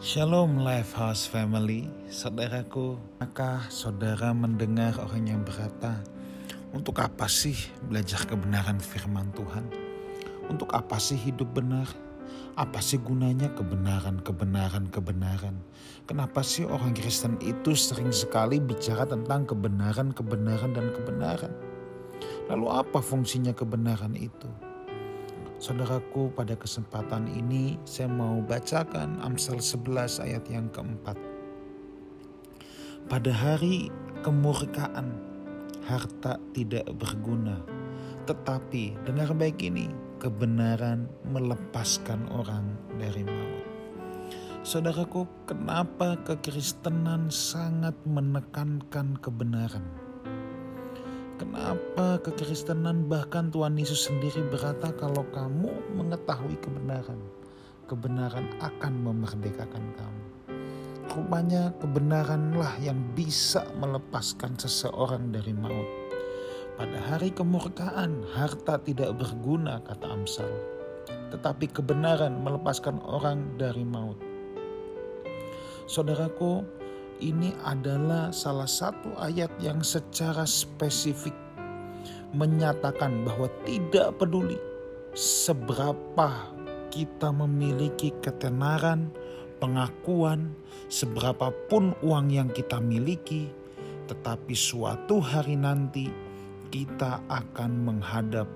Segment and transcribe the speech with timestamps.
[0.00, 2.96] Shalom Lifehouse Family, saudaraku.
[3.20, 6.00] Maka saudara mendengar orang yang berkata,
[6.72, 7.52] untuk apa sih
[7.84, 9.68] belajar kebenaran firman Tuhan?
[10.48, 11.84] Untuk apa sih hidup benar?
[12.56, 15.60] Apa sih gunanya kebenaran, kebenaran, kebenaran?
[16.08, 21.52] Kenapa sih orang Kristen itu sering sekali bicara tentang kebenaran, kebenaran, dan kebenaran?
[22.48, 24.48] Lalu apa fungsinya kebenaran itu?
[25.60, 31.20] Saudaraku, pada kesempatan ini saya mau bacakan Amsal 11 ayat yang keempat.
[33.04, 33.92] Pada hari
[34.24, 35.20] kemurkaan,
[35.84, 37.60] harta tidak berguna.
[38.24, 42.64] Tetapi, dengar baik ini, kebenaran melepaskan orang
[42.96, 43.64] dari maut.
[44.64, 49.84] Saudaraku, kenapa kekristenan sangat menekankan kebenaran?
[51.40, 57.16] Kenapa kekristenan bahkan Tuhan Yesus sendiri berkata kalau kamu mengetahui kebenaran,
[57.88, 60.24] kebenaran akan memerdekakan kamu.
[61.08, 65.88] Rupanya kebenaranlah yang bisa melepaskan seseorang dari maut.
[66.76, 70.52] Pada hari kemurkaan, harta tidak berguna, kata Amsal.
[71.32, 74.20] Tetapi kebenaran melepaskan orang dari maut.
[75.88, 76.79] Saudaraku,
[77.20, 81.36] ini adalah salah satu ayat yang secara spesifik
[82.32, 84.56] menyatakan bahwa tidak peduli
[85.12, 86.50] seberapa
[86.90, 89.12] kita memiliki ketenaran,
[89.62, 90.56] pengakuan,
[90.90, 93.52] seberapapun uang yang kita miliki,
[94.10, 96.10] tetapi suatu hari nanti
[96.72, 98.48] kita akan menghadap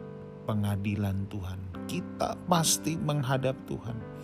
[0.49, 1.61] pengadilan Tuhan.
[1.85, 4.15] Kita pasti menghadap Tuhan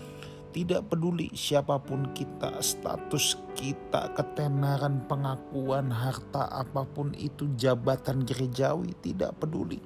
[0.50, 8.90] tidak peduli siapa pun kita, status kita, ketenaran, pengakuan, harta apa pun itu, jabatan gerejawi,
[8.98, 9.78] tidak peduli.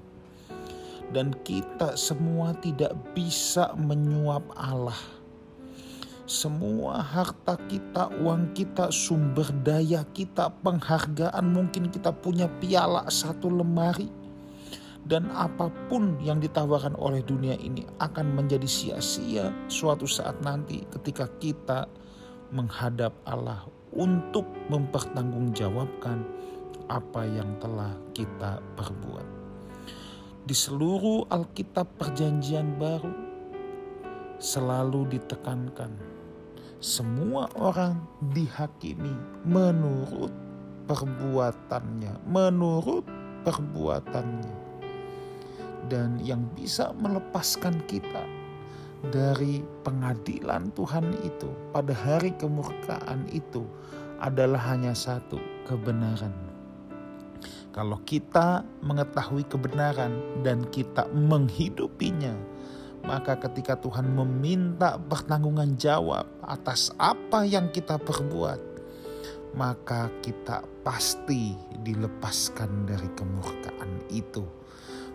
[1.13, 4.97] Dan kita semua tidak bisa menyuap Allah.
[6.25, 14.24] Semua harta kita, uang kita, sumber daya kita, penghargaan, mungkin kita punya piala satu lemari
[15.05, 21.29] dan apa pun yang ditawarkan oleh dunia ini akan menjadi sia-sia suatu saat nanti ketika
[21.37, 21.85] kita
[22.53, 26.25] menghadap Allah untuk mempertanggungjawabkan
[26.89, 29.27] apa yang telah kita perbuat.
[30.45, 33.13] Di seluruh Alkitab Perjanjian Baru
[34.37, 35.97] selalu ditekankan
[36.85, 38.05] semua orang
[38.37, 39.17] dihakimi
[39.49, 40.33] menurut
[40.85, 43.09] perbuatannya, menurut
[43.41, 44.74] perbuatannya
[45.89, 48.25] dan yang bisa melepaskan kita
[49.13, 53.69] dari pengadilan Tuhan itu pada hari kemurkaan itu
[54.23, 55.37] adalah hanya satu
[55.69, 56.33] kebenaran.
[57.75, 60.15] Kalau kita mengetahui kebenaran
[60.47, 62.33] dan kita menghidupinya,
[63.03, 68.63] maka ketika Tuhan meminta pertanggungan jawab atas apa yang kita perbuat,
[69.59, 74.47] maka kita pasti dilepaskan dari kemurkaan itu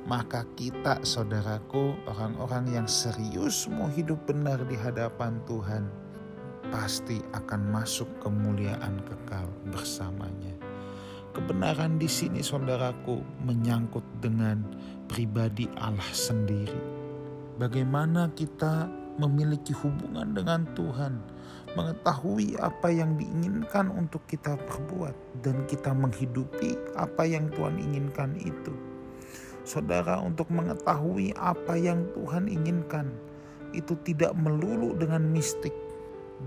[0.08, 5.90] maka kita saudaraku orang-orang yang serius mau hidup benar di hadapan Tuhan
[6.70, 10.54] pasti akan masuk kemuliaan kekal bersamanya.
[11.34, 14.64] Kebenaran di sini saudaraku menyangkut dengan
[15.10, 16.80] pribadi Allah sendiri.
[17.60, 18.88] Bagaimana kita
[19.20, 21.20] memiliki hubungan dengan Tuhan,
[21.76, 28.89] mengetahui apa yang diinginkan untuk kita perbuat dan kita menghidupi apa yang Tuhan inginkan itu
[29.70, 33.14] saudara untuk mengetahui apa yang Tuhan inginkan.
[33.70, 35.78] Itu tidak melulu dengan mistik,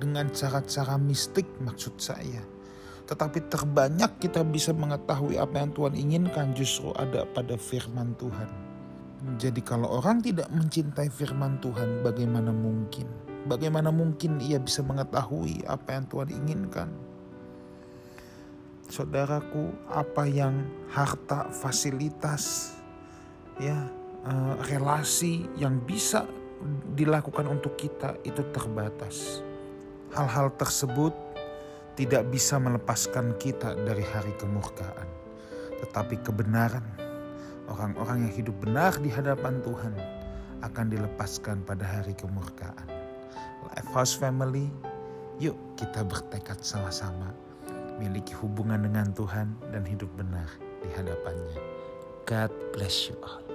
[0.03, 2.43] dengan cara-cara mistik maksud saya.
[3.07, 8.51] Tetapi terbanyak kita bisa mengetahui apa yang Tuhan inginkan justru ada pada firman Tuhan.
[9.39, 13.07] Jadi kalau orang tidak mencintai firman Tuhan bagaimana mungkin?
[13.47, 16.91] Bagaimana mungkin ia bisa mengetahui apa yang Tuhan inginkan?
[18.91, 22.77] Saudaraku, apa yang harta, fasilitas,
[23.61, 23.77] ya
[24.25, 26.25] uh, relasi yang bisa
[26.95, 29.43] dilakukan untuk kita itu terbatas.
[30.15, 31.13] Hal-hal tersebut
[31.97, 35.09] tidak bisa melepaskan kita dari hari kemurkaan.
[35.83, 36.85] Tetapi kebenaran,
[37.67, 39.95] orang-orang yang hidup benar di hadapan Tuhan
[40.63, 42.87] akan dilepaskan pada hari kemurkaan.
[43.73, 44.71] Lifehouse Family,
[45.43, 47.35] yuk kita bertekad sama-sama
[48.01, 50.49] miliki hubungan dengan Tuhan dan hidup benar
[50.83, 51.59] di hadapannya.
[52.27, 53.52] God bless you all.